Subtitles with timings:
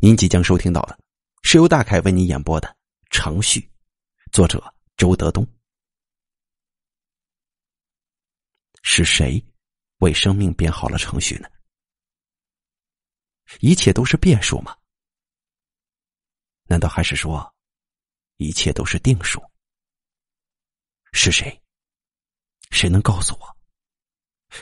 [0.00, 0.96] 您即将收听到的，
[1.42, 2.68] 是由大凯为您演播的
[3.10, 3.60] 《程序》，
[4.30, 4.62] 作者
[4.96, 5.44] 周德东。
[8.84, 9.44] 是谁
[9.96, 11.48] 为生命编好了程序呢？
[13.58, 14.78] 一切都是变数吗？
[16.66, 17.52] 难道还是说，
[18.36, 19.42] 一切都是定数？
[21.12, 21.60] 是谁？
[22.70, 23.56] 谁能告诉我？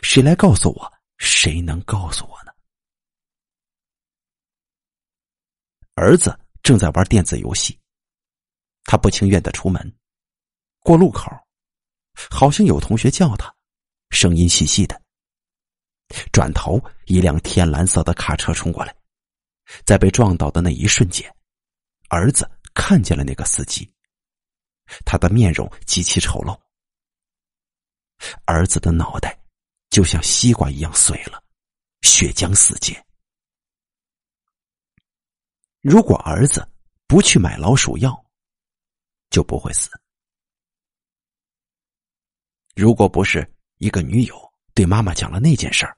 [0.03, 0.91] 谁来告诉我？
[1.19, 2.46] 谁能告诉我？
[5.97, 7.79] 儿子正在玩电子游戏，
[8.85, 9.97] 他不情愿的出门，
[10.81, 11.31] 过路口，
[12.31, 13.51] 好像有同学叫他，
[14.11, 15.01] 声音细细的。
[16.31, 18.95] 转头，一辆天蓝色的卡车冲过来，
[19.87, 21.35] 在被撞倒的那一瞬间，
[22.11, 23.91] 儿子看见了那个司机，
[25.07, 26.61] 他的面容极其丑陋，
[28.45, 29.41] 儿子的脑袋
[29.89, 31.43] 就像西瓜一样碎了，
[32.03, 33.03] 血浆四溅。
[35.89, 36.69] 如果儿子
[37.07, 38.13] 不去买老鼠药，
[39.31, 39.89] 就不会死。
[42.75, 44.35] 如果不是一个女友
[44.75, 45.97] 对妈妈讲了那件事儿，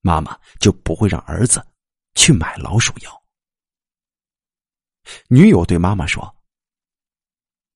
[0.00, 1.64] 妈妈就不会让儿子
[2.16, 3.22] 去买老鼠药。
[5.28, 6.36] 女友对妈妈说：“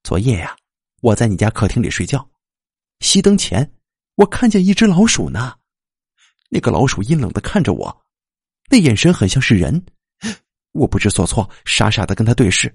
[0.02, 0.56] 昨夜呀，
[1.00, 2.28] 我在你家客厅里睡觉，
[2.98, 3.72] 熄灯前，
[4.16, 5.56] 我看见一只老鼠呢。
[6.48, 8.04] 那个老鼠阴冷的看着我，
[8.68, 9.86] 那眼神很像是人。”
[10.76, 12.74] 我不知所措，傻傻的跟他对视。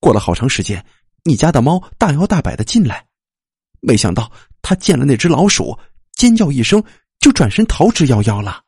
[0.00, 0.84] 过了好长时间，
[1.24, 3.06] 你家的猫大摇大摆的进来，
[3.80, 5.78] 没想到他见了那只老鼠，
[6.12, 6.82] 尖叫一声
[7.20, 8.64] 就转身逃之夭夭了。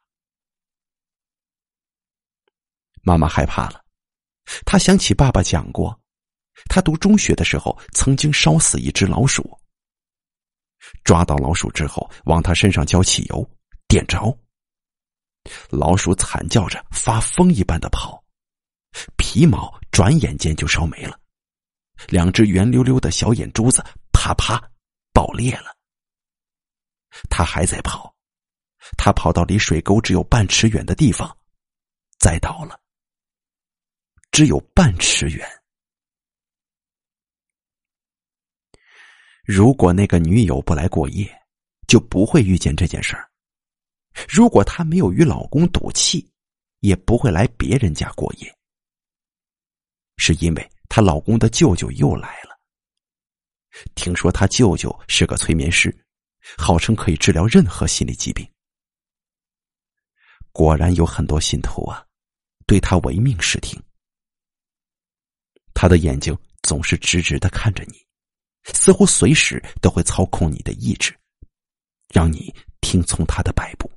[3.03, 3.83] 妈妈害怕了，
[4.65, 5.99] 她想起爸爸讲过，
[6.69, 9.59] 他读中学的时候曾经烧死一只老鼠。
[11.05, 13.51] 抓到老鼠之后，往他身上浇汽油，
[13.89, 14.37] 点着，
[15.71, 18.20] 老鼠惨叫着发疯一般的跑。
[19.17, 21.19] 皮毛转眼间就烧没了，
[22.09, 24.61] 两只圆溜溜的小眼珠子啪啪
[25.13, 25.77] 爆裂了。
[27.29, 28.15] 他还在跑，
[28.97, 31.37] 他跑到离水沟只有半尺远的地方，
[32.19, 32.81] 栽倒了。
[34.33, 35.47] 只有半尺远。
[39.45, 41.29] 如果那个女友不来过夜，
[41.89, 43.29] 就不会遇见这件事儿。
[44.29, 46.31] 如果她没有与老公赌气，
[46.79, 48.57] 也不会来别人家过夜。
[50.21, 52.61] 是因为她老公的舅舅又来了。
[53.95, 55.93] 听说她舅舅是个催眠师，
[56.59, 58.47] 号称可以治疗任何心理疾病。
[60.53, 62.05] 果然有很多信徒啊，
[62.67, 63.81] 对他唯命是听。
[65.73, 67.95] 他的眼睛总是直直的看着你，
[68.75, 71.17] 似乎随时都会操控你的意志，
[72.13, 73.91] 让你听从他的摆布。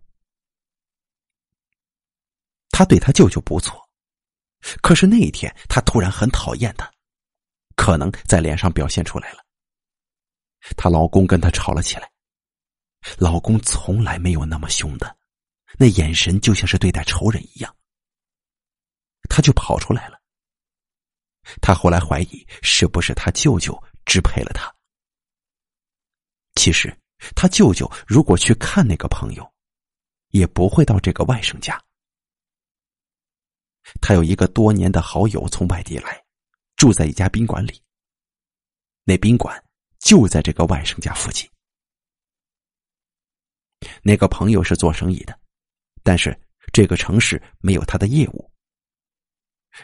[2.69, 3.82] 他对他舅舅不错。
[4.81, 6.89] 可是那一天，她突然很讨厌他，
[7.75, 9.43] 可能在脸上表现出来了。
[10.77, 12.09] 她老公跟她吵了起来，
[13.17, 15.17] 老公从来没有那么凶的，
[15.77, 17.75] 那眼神就像是对待仇人一样。
[19.29, 20.21] 她就跑出来了。
[21.61, 24.73] 她后来怀疑是不是她舅舅支配了她。
[26.55, 26.95] 其实，
[27.35, 29.53] 她舅舅如果去看那个朋友，
[30.29, 31.77] 也不会到这个外甥家。
[34.01, 36.23] 他有一个多年的好友从外地来，
[36.75, 37.81] 住在一家宾馆里。
[39.03, 39.63] 那宾馆
[39.99, 41.49] 就在这个外甥家附近。
[44.01, 45.37] 那个朋友是做生意的，
[46.03, 46.39] 但是
[46.71, 48.49] 这个城市没有他的业务。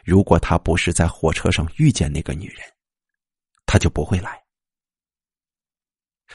[0.06, 2.62] 如果他不是在火车上遇见那个女人，
[3.66, 4.42] 他就不会来。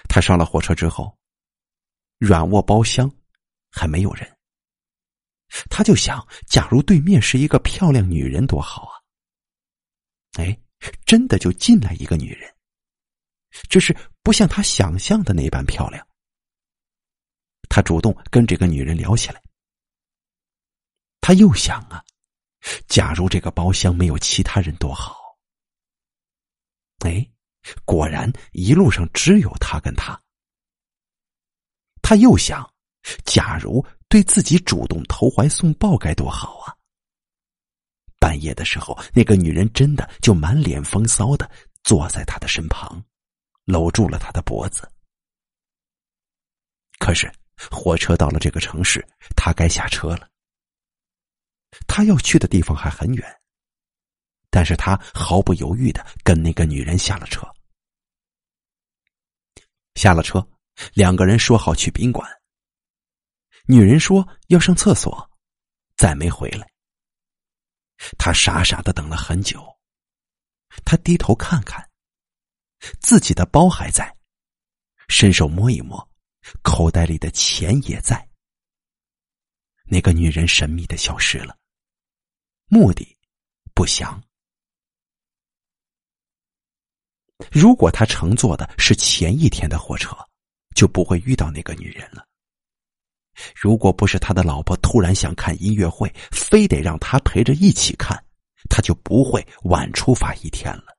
[0.08, 1.16] 他上了火车之后，
[2.18, 3.10] 软卧包厢
[3.70, 4.33] 还没有人。
[5.70, 8.94] 他就想，假如对面是一个漂亮女人，多好啊！
[10.34, 10.58] 哎，
[11.06, 12.54] 真的就进来一个女人，
[13.68, 16.06] 只是不像他想象的那般漂亮。
[17.68, 19.42] 他主动跟这个女人聊起来。
[21.20, 22.04] 他又想啊，
[22.86, 25.16] 假如这个包厢没有其他人，多好！
[26.98, 27.26] 哎，
[27.84, 30.20] 果然一路上只有他跟他。
[32.02, 32.70] 他又想，
[33.24, 33.84] 假如……
[34.14, 36.70] 对自己主动投怀送抱该多好啊！
[38.20, 41.50] 半夜的时候，那个女人真的就满脸风骚的
[41.82, 43.04] 坐在他的身旁，
[43.64, 44.88] 搂住了他的脖子。
[47.00, 47.28] 可是
[47.72, 50.30] 火车到了这个城市，他该下车了。
[51.88, 53.40] 他要去的地方还很远，
[54.48, 57.44] 但是他毫不犹豫的跟那个女人下了车。
[59.96, 60.46] 下了车，
[60.92, 62.30] 两个人说好去宾馆。
[63.66, 65.30] 女人说要上厕所，
[65.96, 66.70] 再没回来。
[68.18, 69.64] 他傻傻的等了很久。
[70.84, 71.88] 他低头看看，
[73.00, 74.14] 自己的包还在，
[75.08, 76.10] 伸手摸一摸，
[76.62, 78.28] 口袋里的钱也在。
[79.84, 81.56] 那个女人神秘的消失了，
[82.66, 83.16] 目的
[83.72, 84.22] 不详。
[87.50, 90.16] 如果他乘坐的是前一天的火车，
[90.74, 92.26] 就不会遇到那个女人了。
[93.54, 98.22] 如果不是他的老婆突然想看音乐会，非得让他陪着一起看，
[98.70, 100.96] 他就不会晚出发一天了。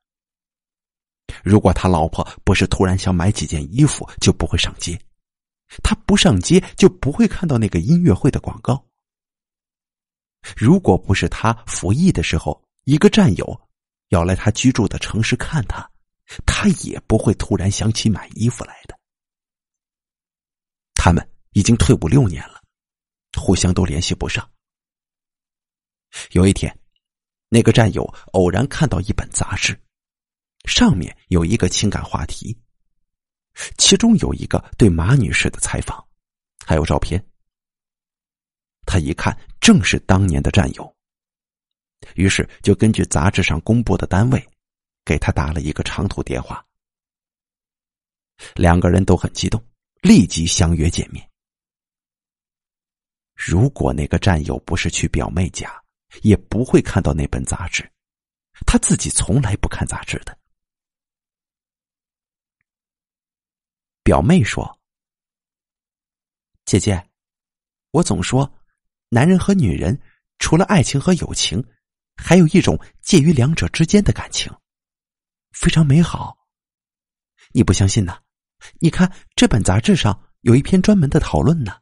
[1.42, 4.98] 如果他老婆不是突然想买几件衣服，就不会上街。
[5.82, 8.84] 他不上街，就不会看到那个音乐会的广告。
[10.56, 13.60] 如果不是他服役的时候，一个战友
[14.10, 15.90] 要来他居住的城市看他，
[16.46, 18.96] 他也不会突然想起买衣服来的。
[20.94, 21.26] 他们。
[21.56, 22.62] 已经退伍六年了，
[23.34, 24.46] 互相都联系不上。
[26.32, 26.78] 有一天，
[27.48, 28.04] 那个战友
[28.34, 29.74] 偶然看到一本杂志，
[30.66, 32.54] 上面有一个情感话题，
[33.78, 36.06] 其中有一个对马女士的采访，
[36.66, 37.26] 还有照片。
[38.84, 40.94] 他一看，正是当年的战友，
[42.16, 44.46] 于是就根据杂志上公布的单位，
[45.06, 46.62] 给他打了一个长途电话。
[48.54, 49.66] 两个人都很激动，
[50.02, 51.26] 立即相约见面。
[53.36, 55.70] 如果那个战友不是去表妹家，
[56.22, 57.88] 也不会看到那本杂志。
[58.66, 60.36] 他自己从来不看杂志的。
[64.02, 64.80] 表妹说
[66.64, 67.10] ：“姐姐，
[67.90, 68.50] 我总说，
[69.10, 70.00] 男人和女人
[70.38, 71.62] 除了爱情和友情，
[72.16, 74.50] 还有一种介于两者之间的感情，
[75.50, 76.38] 非常美好。
[77.52, 78.22] 你不相信呢？
[78.80, 81.78] 你看这本杂志上有一篇专门的讨论呢。”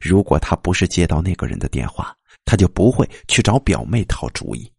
[0.00, 4.72] 如果他不是接到那个人的电话，他就不会去找表妹讨主意。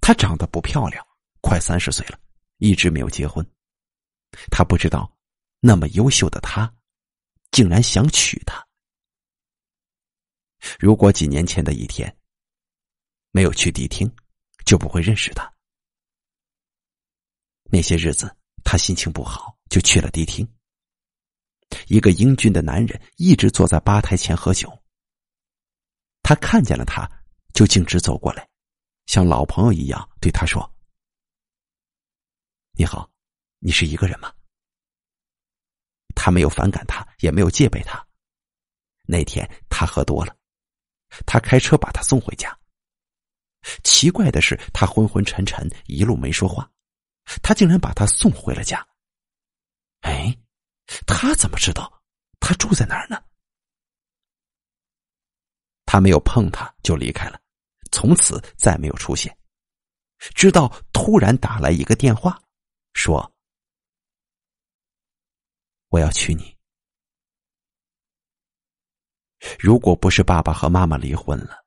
[0.00, 1.06] 她长得不漂亮，
[1.40, 2.18] 快三十岁了，
[2.58, 3.46] 一直没有结婚。
[4.50, 5.10] 他不知道，
[5.60, 6.72] 那么优秀的他，
[7.50, 8.66] 竟然想娶她。
[10.78, 12.14] 如果几年前的一天
[13.30, 14.10] 没有去迪厅，
[14.64, 15.50] 就不会认识他。
[17.70, 18.34] 那些日子，
[18.64, 20.46] 他心情不好，就去了迪厅。
[21.86, 24.70] 一个英俊的男人一直坐在吧台前喝酒。
[26.22, 27.08] 他看见了他，
[27.54, 28.46] 就径直走过来，
[29.06, 30.70] 像老朋友一样对他说
[32.76, 33.10] ：“你好，
[33.58, 34.32] 你是一个人吗？”
[36.14, 38.06] 他没有反感他，也没有戒备他。
[39.06, 40.36] 那天他喝多了，
[41.24, 42.58] 他开车把他送回家。
[43.82, 46.70] 奇怪的是，他昏昏沉沉，一路没说话，
[47.42, 48.86] 他竟然把他送回了家。
[50.00, 50.36] 哎。
[51.20, 52.00] 他怎么知道
[52.38, 53.20] 他住在哪儿呢？
[55.84, 57.40] 他没有碰他，就离开了，
[57.90, 59.36] 从此再没有出现。
[60.18, 62.40] 直到突然打来一个电话，
[62.92, 63.34] 说
[65.90, 66.56] ：“我要娶你。”
[69.58, 71.66] 如果不是爸爸和妈妈离婚了，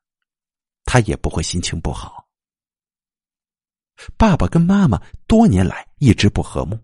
[0.85, 2.25] 他也不会心情不好。
[4.17, 4.97] 爸爸跟妈妈
[5.27, 6.79] 多年来一直不和睦。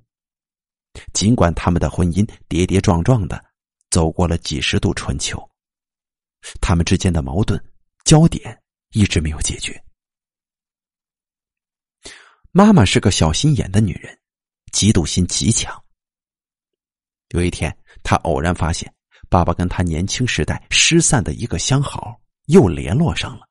[1.13, 3.43] 尽管他们的婚姻跌跌撞撞的
[3.89, 5.37] 走过了几十度春秋，
[6.61, 7.61] 他们之间的矛盾
[8.03, 8.61] 焦点
[8.91, 9.83] 一直没有解决。
[12.51, 14.17] 妈妈是个小心眼的女人，
[14.71, 15.83] 嫉妒心极强。
[17.29, 18.91] 有一天，她偶然发现
[19.29, 23.47] 爸爸跟她年轻时代失散的一个相好又联络上了，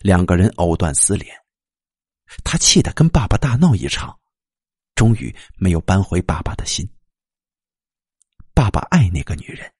[0.00, 1.36] 两个人藕断丝连，
[2.44, 4.18] 她气得跟爸爸大闹一场。
[4.96, 6.88] 终于没有扳回爸爸的心。
[8.52, 9.72] 爸爸爱那个女人，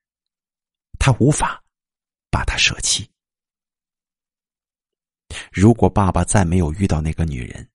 [0.99, 1.64] 他无法
[2.30, 3.11] 把她舍弃。
[5.50, 7.68] 如果爸爸再没有遇到那个女人，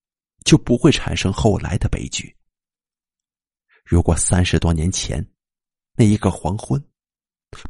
[0.46, 2.34] 就不会产生后来的悲剧。
[3.84, 5.26] 如果三十多年前
[5.96, 6.82] 那一个黄昏，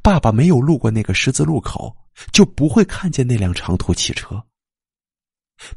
[0.03, 1.95] 爸爸没有路过那个十字路口，
[2.33, 4.45] 就不会看见那辆长途汽车。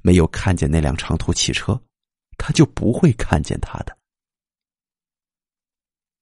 [0.02, 1.80] 没有看见那辆长途汽车。
[2.36, 3.96] 他就不会看见他的。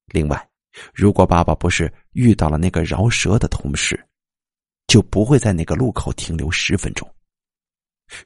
[0.07, 0.49] 另外，
[0.93, 4.07] 如果爸爸不是遇到了那个饶舌的同事，
[4.87, 7.09] 就不会在那个路口停留十分钟。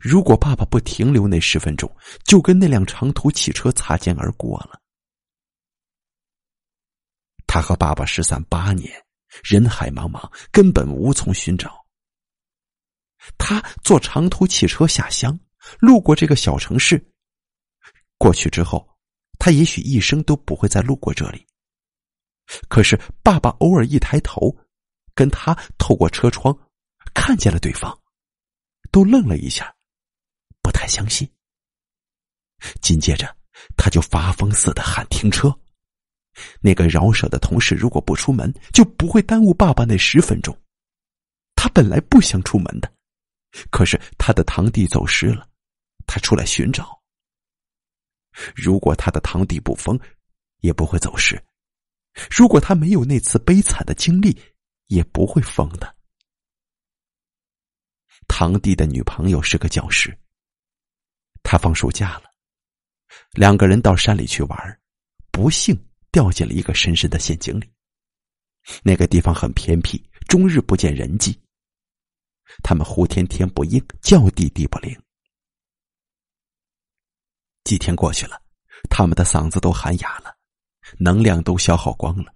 [0.01, 1.89] 如果爸爸不停留那十分钟，
[2.25, 4.82] 就跟那辆长途汽车擦肩而过了。
[7.46, 8.91] 他和爸爸失散八年，
[9.44, 11.86] 人海茫茫，根本无从寻找。
[13.38, 15.39] 他坐长途汽车下乡，
[15.79, 17.01] 路过这个小城市。
[18.18, 18.88] 过去之后，
[19.40, 21.46] 他也许一生都不会再路过这里。
[22.68, 24.56] 可是，爸爸偶尔一抬头，
[25.14, 26.58] 跟他透过车窗，
[27.14, 27.98] 看见了对方，
[28.92, 29.76] 都愣了一下，
[30.62, 31.30] 不太相信。
[32.82, 33.36] 紧接着，
[33.76, 35.54] 他就发疯似的喊停车。
[36.62, 40.58] 那个饶舌的同事如果不出门，就不会耽误爸爸那十分钟。
[41.56, 42.92] 他本来不想出门的，
[43.70, 45.48] 可是他的堂弟走失了，
[46.06, 46.97] 他出来寻找。
[48.56, 50.00] 如果他的堂弟不疯，
[50.60, 51.38] 也不会走失；
[52.29, 54.39] 如果他没有那次悲惨的经历，
[54.88, 55.96] 也不会疯的。
[58.27, 60.17] 堂弟的女朋友是个教师，
[61.44, 62.24] 他放暑假了，
[63.32, 64.82] 两个人到山里去玩，
[65.32, 65.75] 不幸
[66.12, 67.72] 掉进了一个深深的陷阱里。
[68.84, 71.39] 那个地方很偏僻，终日不见人迹。
[72.63, 75.00] 他们呼天天不应，叫地地不灵。
[77.68, 78.42] 几天过去了，
[78.90, 80.38] 他们的嗓子都喊哑了，
[80.98, 82.34] 能量都消耗光了。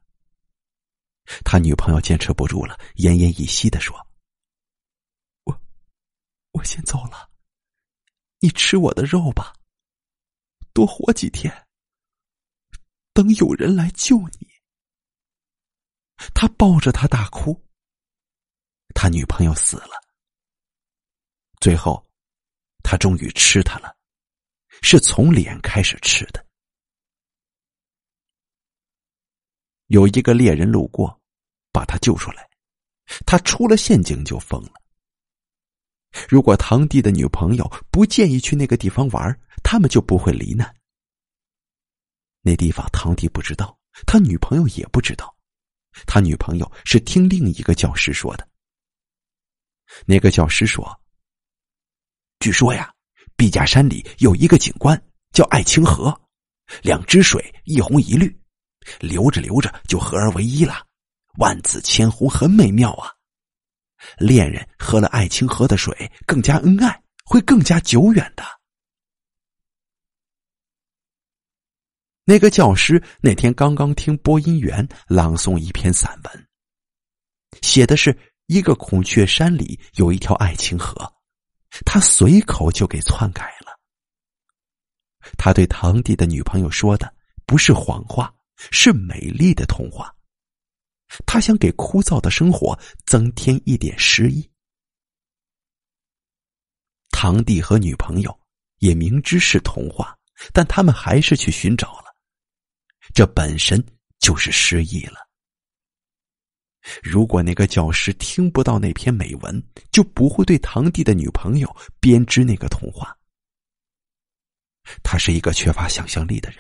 [1.46, 3.96] 他女朋友坚持不住了，奄奄一息的说
[5.48, 5.62] ：“我，
[6.52, 7.30] 我先走了，
[8.40, 9.54] 你吃我的肉吧，
[10.74, 11.66] 多活几天，
[13.14, 14.52] 等有人来救你。”
[16.36, 17.58] 他抱着他大哭。
[18.94, 19.96] 他女朋友死了，
[21.62, 22.06] 最后，
[22.84, 23.96] 他终于吃他了，
[24.82, 26.46] 是从脸开始吃的。
[29.88, 31.22] 有一个猎人路过，
[31.72, 32.50] 把他救出来，
[33.26, 34.74] 他出了陷阱就疯了。
[36.30, 40.74] 如果堂弟的女朋友不建议去那个地方玩，他们就不会罹难。
[42.42, 45.36] 那地方堂弟不知道，他女朋友也不知道，
[46.08, 48.50] 他女朋友是听另一个教师说的。
[50.06, 51.02] 那个教师说
[52.40, 52.94] ：“据说呀，
[53.42, 54.96] 毕家山里有一个景观
[55.34, 56.16] 叫爱清河，
[56.84, 58.40] 两支水一红一绿，
[59.00, 60.86] 流着流着就合而为一了，
[61.40, 63.12] 万紫千红，很美妙啊。
[64.20, 68.44] 恋人喝了爱清河的水，更加恩爱，会更加久远的。”
[72.26, 76.48] 那个教师那天刚刚听播音员朗诵一篇散文，
[77.64, 78.16] 写的是。
[78.48, 81.10] 一个孔雀山里有一条爱情河，
[81.86, 83.80] 他随口就给篡改了。
[85.38, 87.14] 他对堂弟的女朋友说的
[87.46, 90.14] 不是谎话，是美丽的童话。
[91.26, 94.50] 他想给枯燥的生活增添一点诗意。
[97.10, 98.40] 堂弟和女朋友
[98.80, 100.18] 也明知是童话，
[100.54, 102.16] 但他们还是去寻找了，
[103.14, 103.84] 这本身
[104.20, 105.31] 就是失意了。
[107.04, 113.16] 如果那个教师听不到那篇美文，就不会对堂弟的女朋友编织那个童话。
[115.04, 116.60] 他是一个缺乏想象力的人。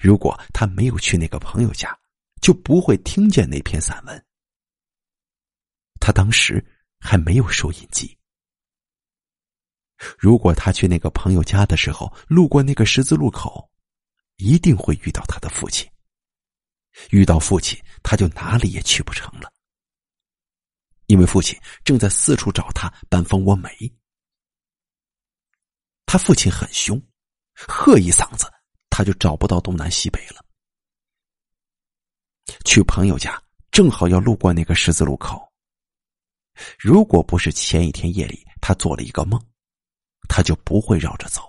[0.00, 1.98] 如果他没有去那个朋友家，
[2.40, 4.26] 就不会听见那篇散文。
[6.00, 6.64] 他当时
[7.00, 8.16] 还没有收音机。
[10.18, 13.70] 如果他去那个朋友家的时候，路过那个十字路口，
[14.36, 15.90] 一定会遇到他的父亲。
[17.10, 19.50] 遇到父亲，他就哪里也去不成了，
[21.06, 23.70] 因为父亲正在四处找他搬蜂窝煤。
[26.04, 27.02] 他父亲很凶，
[27.54, 28.44] 喝一嗓子，
[28.90, 30.44] 他就找不到东南西北了。
[32.64, 33.42] 去朋友家，
[33.72, 35.50] 正好要路过那个十字路口。
[36.78, 39.44] 如果不是前一天夜里他做了一个梦，
[40.28, 41.42] 他就不会绕着走。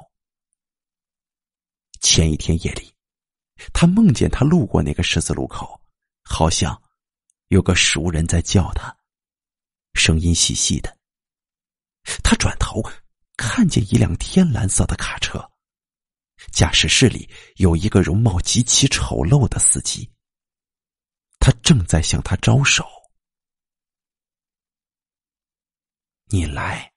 [2.00, 2.92] 前一天夜里。
[3.74, 5.80] 他梦见他路过那个十字路口，
[6.25, 6.82] 好像
[7.48, 8.96] 有个熟人在叫他，
[9.94, 10.98] 声音细细的。
[12.24, 12.84] 他转头
[13.38, 15.39] 看见一辆天蓝色的卡车，
[16.51, 20.12] 驾驶室里有一个容貌极其丑陋的司机。
[21.39, 22.86] 他正在向他招手
[26.29, 26.91] ：“你来。”